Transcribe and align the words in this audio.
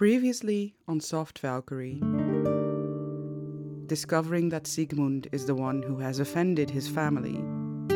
Previously 0.00 0.74
on 0.88 0.98
Soft 0.98 1.40
Valkyrie. 1.40 2.00
Discovering 3.84 4.48
that 4.48 4.66
Siegmund 4.66 5.28
is 5.30 5.44
the 5.44 5.54
one 5.54 5.82
who 5.82 5.98
has 5.98 6.20
offended 6.20 6.70
his 6.70 6.88
family, 6.88 7.34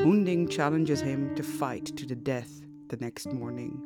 Hunding 0.02 0.46
challenges 0.46 1.00
him 1.00 1.34
to 1.34 1.42
fight 1.42 1.86
to 1.96 2.04
the 2.04 2.14
death 2.14 2.60
the 2.88 2.98
next 2.98 3.32
morning. 3.32 3.80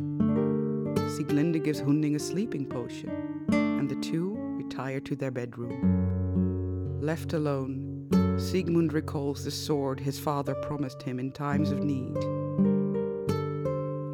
Sieglinde 1.14 1.62
gives 1.62 1.78
Hunding 1.78 2.16
a 2.16 2.18
sleeping 2.18 2.66
potion, 2.66 3.44
and 3.52 3.88
the 3.88 3.94
two 4.00 4.34
retire 4.36 4.98
to 4.98 5.14
their 5.14 5.30
bedroom. 5.30 6.98
Left 7.00 7.34
alone, 7.34 8.08
Siegmund 8.36 8.94
recalls 8.94 9.44
the 9.44 9.52
sword 9.52 10.00
his 10.00 10.18
father 10.18 10.56
promised 10.56 11.02
him 11.02 11.20
in 11.20 11.30
times 11.30 11.70
of 11.70 11.84
need. 11.84 12.16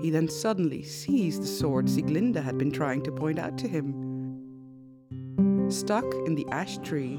He 0.05 0.11
then 0.11 0.29
suddenly 0.29 0.83
sees 0.83 1.41
the 1.41 1.47
sword 1.47 1.87
Sieglinde 1.87 2.37
had 2.37 2.59
been 2.59 2.71
trying 2.71 3.01
to 3.05 3.11
point 3.11 3.39
out 3.39 3.57
to 3.57 3.67
him. 3.67 3.95
Stuck 5.71 6.05
in 6.27 6.35
the 6.35 6.47
ash 6.53 6.77
tree 6.77 7.19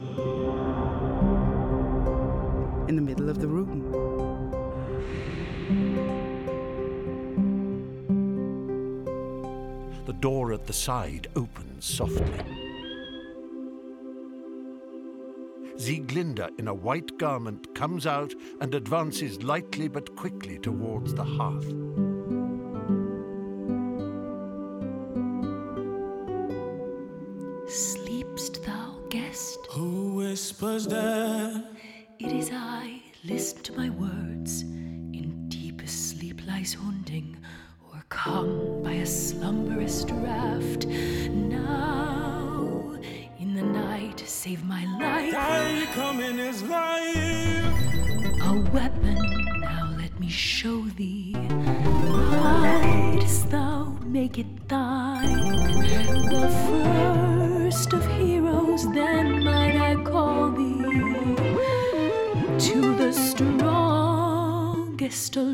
in 2.88 2.95
the 2.95 3.02
middle 3.02 3.27
of 3.27 3.41
the 3.41 3.48
room. 3.48 3.91
The 10.05 10.13
door 10.13 10.53
at 10.53 10.67
the 10.67 10.73
side 10.73 11.27
opens 11.36 11.86
softly. 11.86 12.39
Sieglinde, 15.75 16.52
in 16.59 16.67
a 16.67 16.73
white 16.75 17.17
garment, 17.17 17.73
comes 17.73 18.05
out 18.05 18.36
and 18.61 18.75
advances 18.75 19.41
lightly 19.41 19.88
but 19.88 20.16
quickly 20.16 20.59
towards 20.59 21.16
the 21.16 21.23
hearth. 21.23 22.05
My 33.76 33.90
words. 33.90 34.05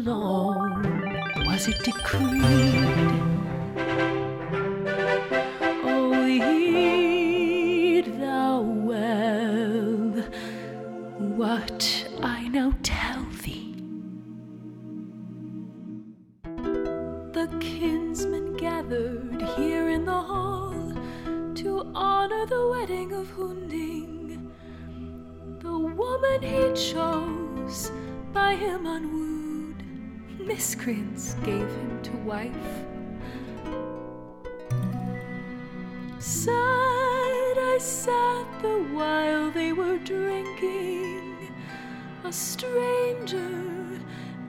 Alone 0.08 0.84
was 1.46 1.68
it 1.68 1.78
decreed. 1.84 2.81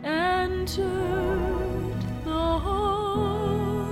Entered 0.04 2.00
the 2.24 2.30
hall. 2.64 3.86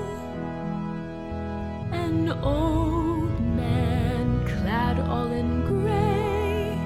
An 1.92 2.30
old 2.42 3.40
man 3.40 4.46
clad 4.46 4.98
all 5.00 5.30
in 5.30 5.50
gray. 5.66 6.78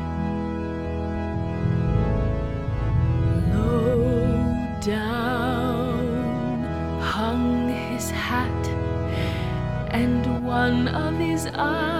Low 3.52 4.36
down 4.80 6.64
hung 7.00 7.68
his 7.68 8.10
hat, 8.10 8.66
and 9.90 10.44
one 10.44 10.88
of 10.88 11.16
his 11.18 11.46
eyes 11.54 11.93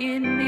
in 0.00 0.39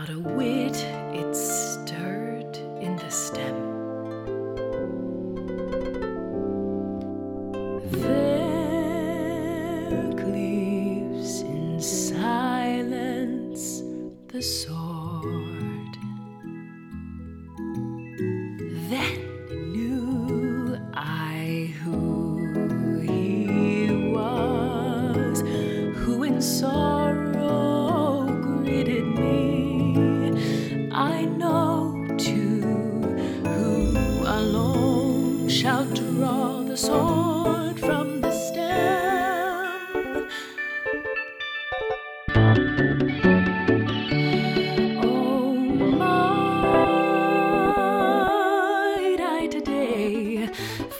Not 0.00 0.08
a 0.08 0.18
whit 0.18 0.59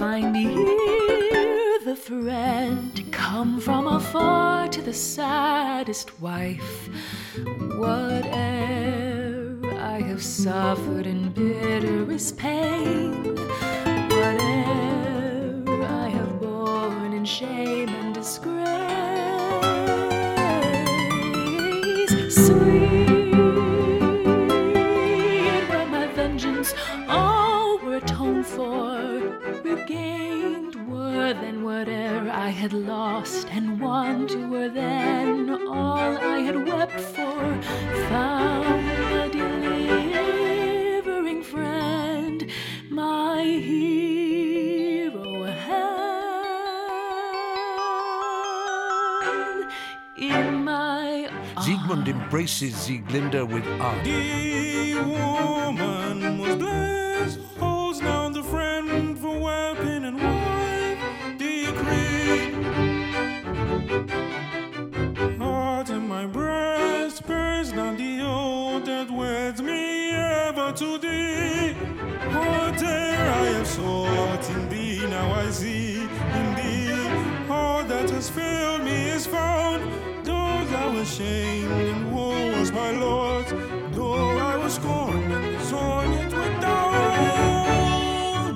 find 0.01 0.33
me 0.33 0.45
here 0.45 1.79
the 1.85 1.95
friend 1.95 3.05
come 3.13 3.61
from 3.61 3.87
afar 3.87 4.67
to 4.67 4.81
the 4.81 4.95
saddest 4.95 6.19
wife? 6.23 6.89
Whate'er 7.77 9.59
I 9.79 10.01
have 10.01 10.23
suffered 10.23 11.07
in 11.07 11.33
bitterest 11.33 12.39
pain, 12.39 13.20
hero 43.61 45.45
hand 45.45 46.11
in 50.17 50.65
my 50.65 51.29
Siegmund 51.63 52.09
embraces 52.09 52.75
Sieglinde 52.75 53.47
with 53.47 53.67
ardor. 53.81 54.11
Shamed 81.21 81.71
and 81.93 82.03
woe 82.15 82.59
was 82.59 82.71
my 82.73 82.91
Lord, 82.93 83.47
though 83.93 84.39
I 84.53 84.57
was 84.63 84.73
scorned 84.75 85.33
and 85.33 85.63
zorn 85.69 86.13
it 86.23 86.33
without 86.43 87.73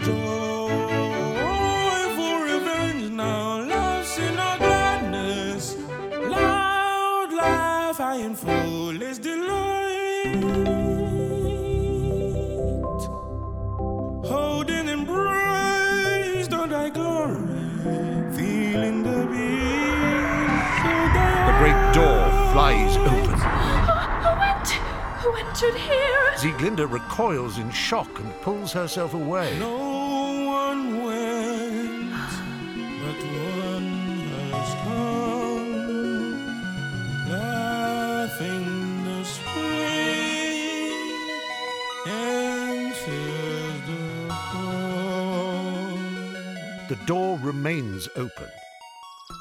joy. 0.08 0.70
For 2.16 2.37
revenge. 2.52 3.05
Now 3.11 3.46
love's 3.72 4.14
in 4.26 4.37
our 4.46 4.58
gladness, 4.64 5.64
loud 6.37 7.31
laugh 7.43 7.99
I 8.00 8.16
fullest 8.40 8.74
door 22.64 22.72
flies 22.72 22.96
open. 22.96 23.38
Who 24.25 24.32
went? 24.38 24.69
Who 25.22 25.31
entered 25.34 25.75
here? 25.75 26.32
Sieglinde 26.37 26.90
recoils 26.90 27.58
in 27.58 27.70
shock 27.70 28.20
and 28.20 28.32
pulls 28.40 28.72
herself 28.72 29.14
away. 29.14 29.58
No 29.58 29.76
one 30.46 31.05
went, 31.05 32.11
but 33.00 33.16
one 33.76 33.90
has 34.52 34.75
come, 34.84 35.72
laughing 37.31 39.05
the 39.05 39.25
spring 39.25 40.93
enters 42.06 43.76
the 43.87 44.32
hall. 44.32 45.99
The 46.88 46.96
door 47.06 47.38
remains 47.38 48.08
open. 48.17 48.49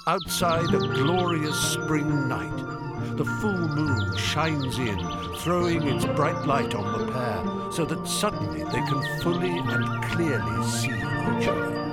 Outside, 0.07 0.73
a 0.73 0.79
glorious 0.79 1.57
spring 1.73 2.27
night. 2.27 2.92
The 3.15 3.25
full 3.41 3.67
moon 3.67 4.17
shines 4.17 4.79
in, 4.79 4.97
throwing 5.37 5.83
its 5.83 6.05
bright 6.05 6.45
light 6.45 6.73
on 6.73 7.05
the 7.05 7.11
pair, 7.11 7.71
so 7.71 7.85
that 7.85 8.07
suddenly 8.07 8.63
they 8.63 8.71
can 8.71 9.21
fully 9.21 9.57
and 9.57 10.03
clearly 10.05 10.63
see 10.67 10.89
each 10.89 11.47
other. 11.47 11.83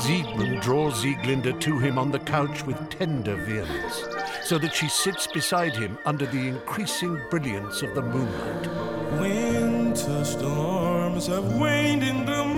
Siegmund 0.00 0.60
draws 0.60 1.02
Sieglinde 1.02 1.60
to 1.60 1.78
him 1.78 1.98
on 1.98 2.10
the 2.10 2.18
couch 2.18 2.64
with 2.66 2.90
tender 2.90 3.36
vehemence, 3.36 4.04
so 4.42 4.58
that 4.58 4.74
she 4.74 4.88
sits 4.88 5.26
beside 5.26 5.74
him 5.76 5.98
under 6.04 6.26
the 6.26 6.48
increasing 6.48 7.20
brilliance 7.30 7.80
of 7.82 7.94
the 7.94 8.02
moonlight. 8.02 9.20
Winter 9.20 10.24
storms 10.24 11.26
have 11.28 11.54
waned 11.54 12.02
in 12.02 12.26
the 12.26 12.53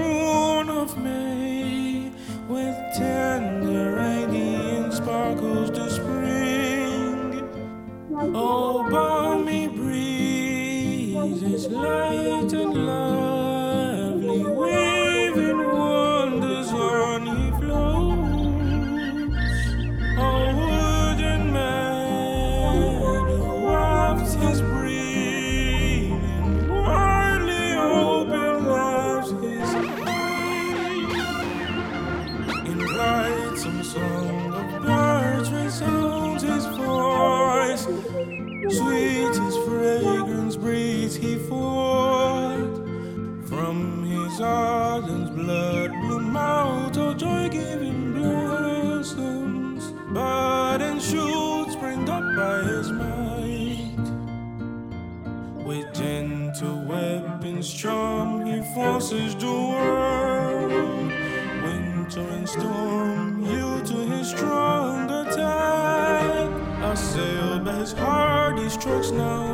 light 11.76 12.52
and 12.52 12.74
lovely, 12.86 13.15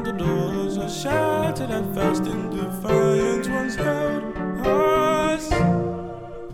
the 0.04 0.12
doors 0.12 0.78
are 0.78 0.88
shattered 0.88 1.70
and 1.70 1.94
fast 1.94 2.26
in 2.26 2.50
defiance 2.50 3.48
once 3.48 3.76
held 3.76 4.22
us 4.66 5.48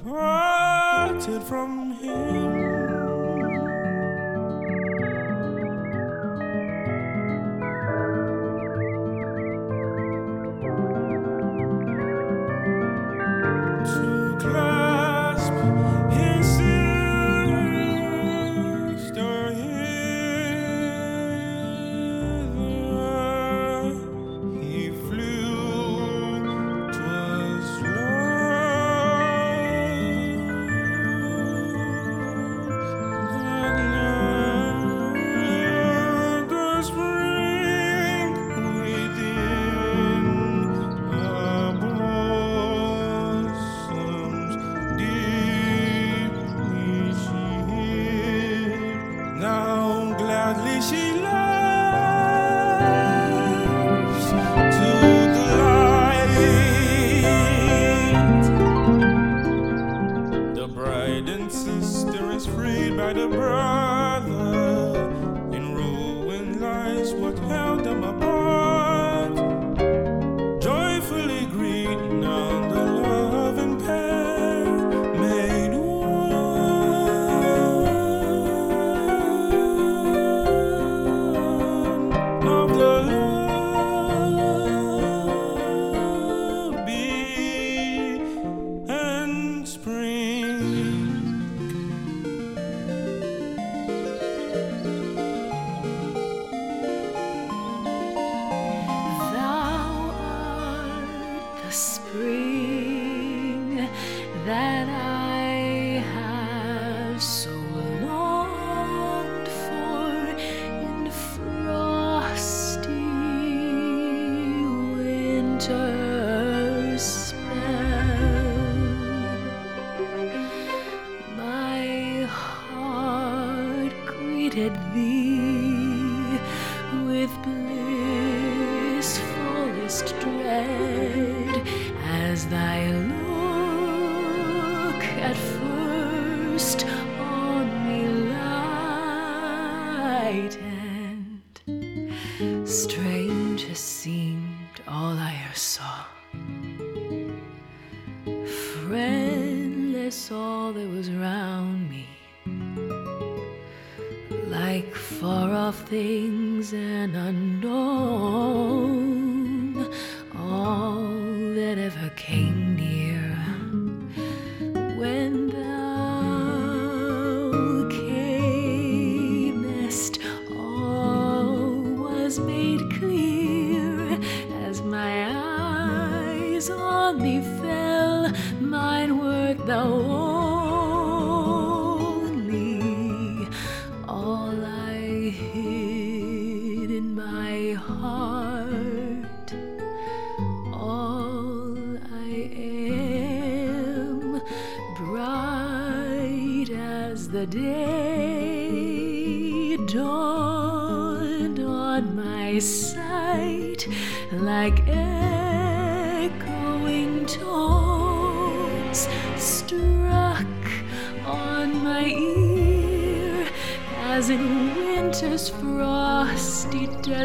parted 0.04 1.42
from 1.44 1.87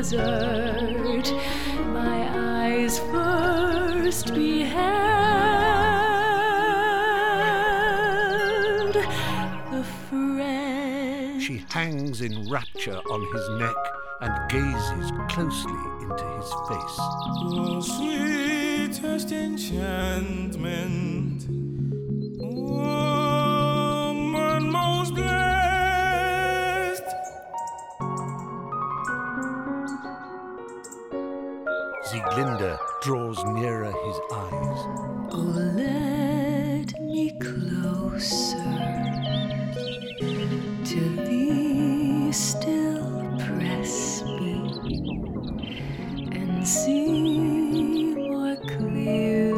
desert, 0.03 1.31
my 1.93 2.27
eyes 2.35 2.99
first 2.99 4.33
beheld 4.33 4.65
the 9.71 9.83
friend. 10.09 11.41
She 11.41 11.63
hangs 11.69 12.19
in 12.19 12.49
rapture 12.49 12.99
on 13.09 13.21
his 13.33 13.49
neck 13.61 13.75
and 14.19 14.49
gazes 14.49 15.11
closely 15.29 15.71
into 16.01 16.25
his 16.37 16.51
face. 16.67 16.99
Oh, 16.99 17.79
sweetest 17.79 19.31
enchantment. 19.31 21.47
Oh. 22.41 23.02
draws 33.03 33.43
nearer 33.43 33.91
his 34.05 34.19
eyes. 34.31 34.79
Oh, 35.33 35.53
let 35.75 37.01
me 37.01 37.31
closer 37.31 38.55
to 40.85 40.99
thee, 41.25 42.31
still 42.31 43.35
press 43.39 44.23
me 44.23 44.53
and 46.31 46.65
see 46.65 48.13
more 48.15 48.55
clearly 48.55 49.57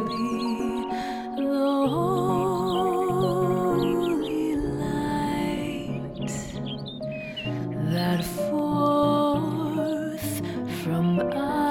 the 1.36 1.86
holy 1.88 3.26
light 4.56 6.30
that 7.92 8.24
forth 8.50 10.28
from 10.82 11.20
us. 11.20 11.65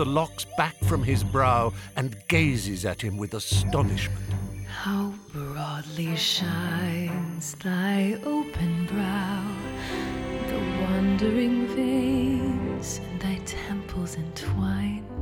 the 0.00 0.06
locks 0.06 0.46
back 0.56 0.74
from 0.84 1.02
his 1.02 1.22
brow 1.22 1.70
and 1.94 2.16
gazes 2.26 2.86
at 2.86 3.02
him 3.02 3.18
with 3.18 3.34
astonishment. 3.34 4.24
How 4.66 5.12
broadly 5.30 6.16
shines 6.16 7.54
thy 7.56 8.18
open 8.24 8.86
brow, 8.86 9.44
the 10.48 10.58
wandering 10.80 11.66
veins 11.76 13.02
and 13.10 13.20
thy 13.20 13.42
temples 13.44 14.16
entwine. 14.16 15.19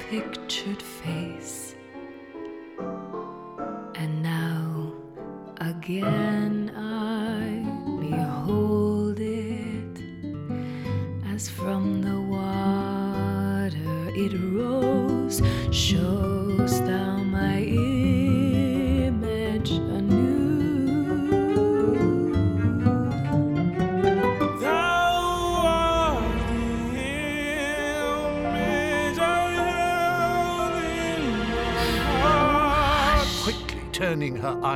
Pictured 0.00 0.82
face. 0.82 1.74
And 3.94 4.22
now 4.22 4.92
again 5.60 6.21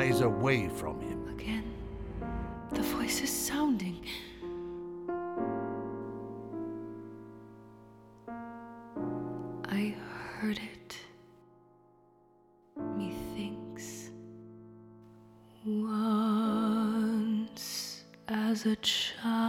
eyes 0.06 0.20
away 0.20 0.68
from 0.68 1.00
him. 1.00 1.26
Again, 1.28 1.64
the 2.72 2.82
voice 2.82 3.22
is 3.22 3.30
sounding. 3.30 4.04
I 9.68 9.96
heard 10.38 10.58
it. 10.58 10.96
Methinks 12.96 14.10
once 15.64 16.44
as 18.28 18.66
a 18.66 18.76
child, 18.76 19.45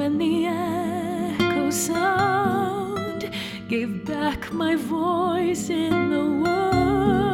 when 0.00 0.16
the 0.16 0.46
echo 0.46 1.68
sound 1.68 3.30
gave 3.68 4.02
back 4.06 4.50
my 4.50 4.74
voice 4.74 5.68
in 5.68 6.08
the 6.08 6.24
words. 6.44 7.26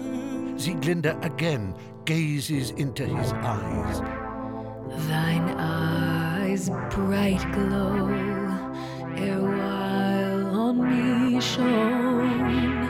Sieglinde 0.58 1.12
again 1.26 1.76
gazes 2.06 2.72
into 2.72 3.06
his 3.06 3.34
eyes. 3.34 4.00
Thine 5.10 5.50
eyes' 5.60 6.70
bright 6.96 7.44
glow, 7.52 8.08
erewhile 9.22 10.56
on 10.56 10.78
me 10.90 11.42
shone. 11.42 12.88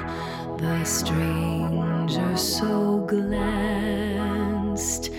The 0.57 0.83
stranger 0.83 2.37
so 2.37 2.99
glanced, 3.07 5.09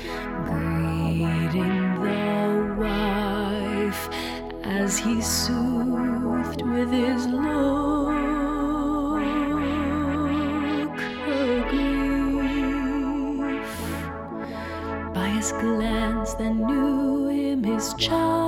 greeting 0.44 1.94
the 2.04 2.76
wife 2.78 4.08
as 4.64 4.98
he 4.98 5.20
soothed 5.20 6.62
with 6.62 6.90
his 6.90 7.26
look 7.26 8.10
her 11.26 11.70
grief 11.70 11.90
by 15.14 15.28
his 15.28 15.52
glance 15.52 16.34
that 16.34 16.54
knew 16.54 17.28
him 17.28 17.64
his 17.64 17.94
child. 17.94 18.39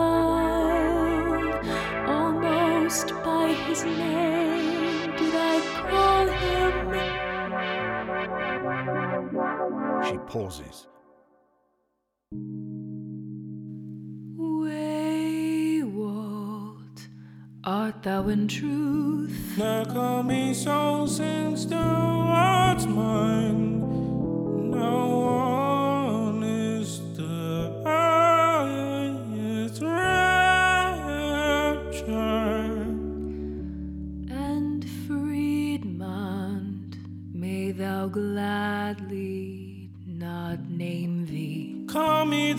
Him. 10.33 10.41
Pauses. 10.41 10.87
Wehwalt, 14.39 15.89
art 17.65 18.03
thou 18.03 18.29
in 18.29 18.49
truth? 18.49 19.59
Now 19.59 19.85
call 19.85 20.23
me 20.23 20.55
so 20.55 21.07
since 21.07 21.67
thou 21.67 21.77
art 21.79 22.87
mine. 22.87 23.81
Now 24.71 24.79
on 24.79 25.52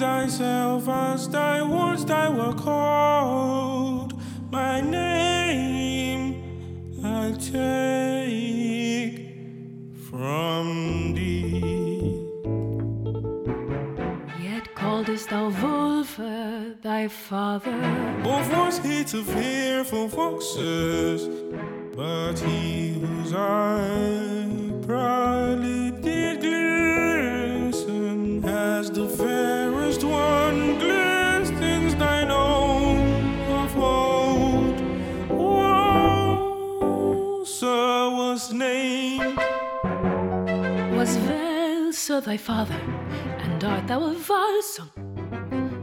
thyself 0.03 0.89
as 0.89 1.29
thy 1.29 1.61
words 1.73 2.03
thy 2.03 2.27
were 2.27 2.55
called. 2.67 4.11
My 4.51 4.81
name 4.81 6.25
I 7.01 7.31
take 7.55 9.19
from 10.09 10.65
thee. 11.15 12.03
Yet 14.47 14.65
callest 14.75 15.29
thou 15.29 15.45
Wolfe 15.61 16.19
uh, 16.19 16.75
thy 16.81 17.07
father. 17.07 17.79
Both 18.23 18.49
was 18.57 18.75
he 18.79 19.05
to 19.11 19.23
fearful 19.23 20.09
foxes, 20.09 21.21
but 21.95 22.35
he 22.39 22.99
whose 22.99 23.33
eye 23.33 24.49
proudly 24.85 25.22
thy 42.23 42.38
father, 42.38 42.79
and 43.39 43.63
art 43.63 43.88
thou 43.88 44.03
a 44.03 44.15
Valsung? 44.15 44.89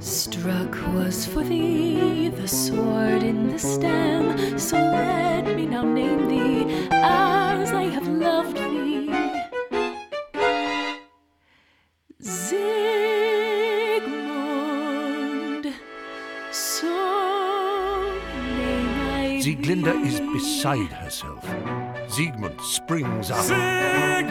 Struck 0.03 0.75
was 0.95 1.27
for 1.27 1.45
thee 1.45 2.29
the 2.29 2.49
sword 2.49 3.23
in 3.23 3.49
the 3.49 3.59
stem, 3.59 4.59
so 4.59 4.77
let 4.77 5.55
me 5.55 5.67
now 5.67 5.83
name 5.83 6.29
thee 6.29 6.65
as 6.91 7.73
I 7.73 7.83
have 7.83 8.09
loved 8.09 8.57
thee. 8.57 9.11
Siegmund, 12.23 12.61
so 16.51 16.89
name 18.57 19.41
Sieglinde 19.43 19.95
is 20.07 20.21
beside 20.21 20.93
herself. 20.93 21.45
Siegmund 22.09 22.61
springs 22.63 23.31
up. 23.31 23.45
Siegmund, 23.45 24.30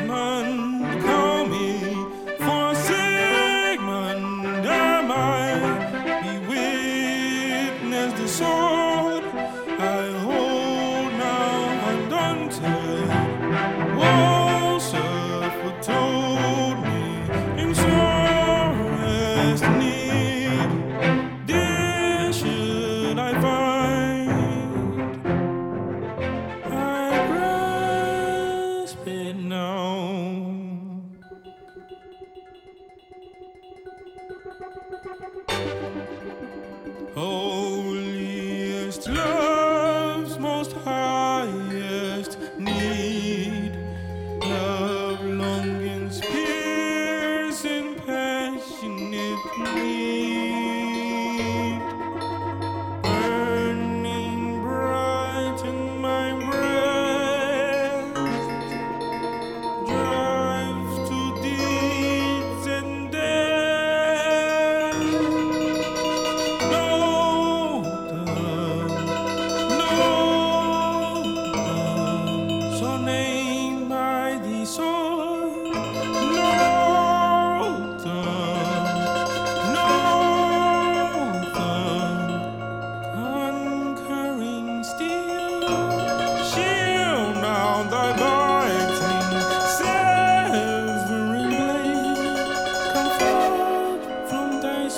With 94.89 94.97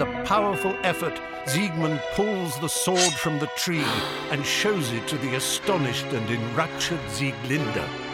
a 0.00 0.22
powerful 0.24 0.74
effort, 0.82 1.20
Siegmund 1.44 2.00
pulls 2.14 2.58
the 2.58 2.68
sword 2.68 3.12
from 3.12 3.38
the 3.38 3.48
tree 3.58 3.84
and 4.30 4.42
shows 4.46 4.90
it 4.92 5.06
to 5.08 5.18
the 5.18 5.34
astonished 5.34 6.06
and 6.06 6.30
enraptured 6.30 7.00
Sieglinde. 7.10 8.05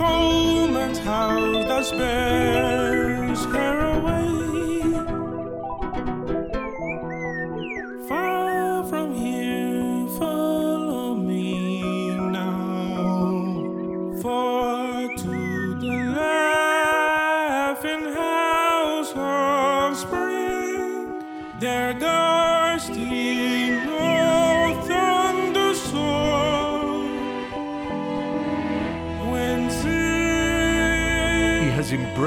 Foeman's 0.00 0.98
house 1.00 1.66
that 1.66 1.84
spares 1.84 3.44
her 3.44 3.89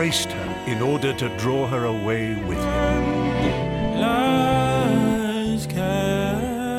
embraced 0.04 0.32
her 0.34 0.66
in 0.68 0.82
order 0.82 1.14
to 1.14 1.30
draw 1.38 1.66
her 1.66 1.86
away 1.86 2.36
with 2.44 2.58
him. 2.58 4.02
lies 4.02 5.66
captive 5.66 6.78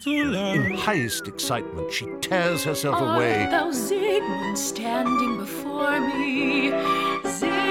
to 0.00 0.24
love. 0.26 0.54
In 0.54 0.74
highest 0.74 1.26
excitement, 1.26 1.92
she 1.92 2.06
tears 2.20 2.62
herself 2.62 3.02
Art 3.02 3.16
away. 3.16 3.46
Ah, 3.46 3.50
thou 3.50 3.72
Siegmund 3.72 4.56
standing 4.56 5.38
before 5.38 5.98
me? 6.00 6.70
Sieglinde 7.24 7.64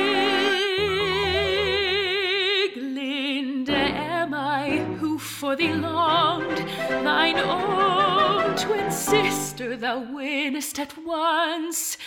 am 3.70 4.34
I, 4.34 4.84
who 5.00 5.18
for 5.18 5.56
thee 5.56 5.74
longed, 5.74 6.58
thine 7.06 7.38
own 7.38 8.17
twin 8.60 8.92
sister 8.92 9.78
thou 9.78 10.00
winnest 10.00 10.80
at 10.80 10.98
once 11.06 11.98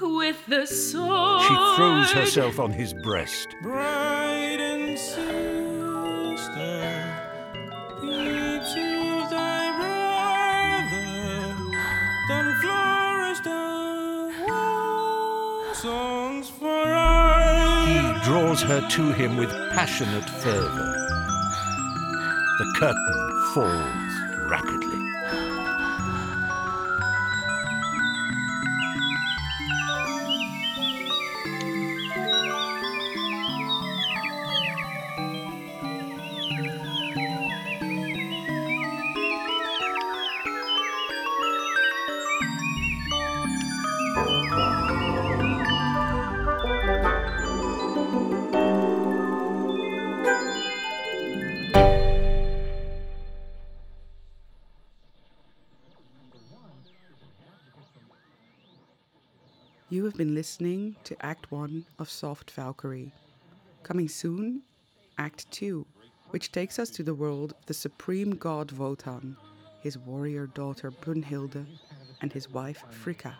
with 0.00 0.44
the 0.46 0.66
sword. 0.66 1.42
She 1.42 1.54
throws 1.76 2.10
herself 2.10 2.58
on 2.58 2.72
his 2.72 2.92
breast. 2.92 3.54
Bride 3.62 4.60
and 4.60 4.98
sister, 4.98 5.28
be 8.00 8.58
to 8.74 9.26
thy 9.30 9.70
brother, 9.78 11.54
then 12.28 12.54
flourish 12.60 13.40
the 13.40 13.62
songs 15.74 16.48
for 16.48 16.86
He 17.86 17.98
draws 18.24 18.62
her 18.62 18.80
to 18.88 19.12
him 19.12 19.36
with 19.36 19.50
passionate 19.70 20.28
fervor. 20.28 20.94
The 22.58 22.66
curtain 22.78 23.52
falls 23.54 24.50
rapidly. 24.50 24.97
Been 60.18 60.34
listening 60.34 60.96
to 61.04 61.14
Act 61.24 61.52
1 61.52 61.84
of 62.00 62.10
Soft 62.10 62.50
Valkyrie. 62.50 63.12
Coming 63.84 64.08
soon, 64.08 64.62
Act 65.16 65.48
2, 65.52 65.86
which 66.30 66.50
takes 66.50 66.80
us 66.80 66.90
to 66.90 67.04
the 67.04 67.14
world 67.14 67.52
of 67.52 67.66
the 67.66 67.74
supreme 67.74 68.32
god 68.32 68.72
Wotan, 68.72 69.36
his 69.80 69.96
warrior 69.96 70.48
daughter 70.48 70.90
Brunhilde, 70.90 71.64
and 72.20 72.32
his 72.32 72.50
wife 72.50 72.82
Fricka, 72.90 73.32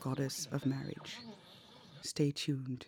goddess 0.00 0.48
of 0.50 0.64
marriage. 0.64 1.18
Stay 2.00 2.30
tuned. 2.30 2.86